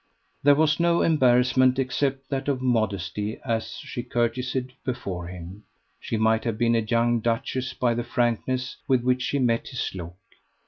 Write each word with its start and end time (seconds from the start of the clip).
There 0.41 0.55
was 0.55 0.79
no 0.79 1.03
embarrassment 1.03 1.77
except 1.77 2.27
that 2.31 2.47
of 2.47 2.59
modesty 2.59 3.39
as 3.45 3.75
she 3.83 4.01
curtseyed 4.01 4.71
before 4.83 5.27
him. 5.27 5.63
She 5.99 6.17
might 6.17 6.43
have 6.43 6.57
been 6.57 6.73
a 6.73 6.79
young 6.79 7.19
duchess 7.19 7.75
by 7.75 7.93
the 7.93 8.03
frankness 8.03 8.77
with 8.87 9.03
which 9.03 9.21
she 9.21 9.37
met 9.37 9.67
his 9.67 9.93
look. 9.93 10.17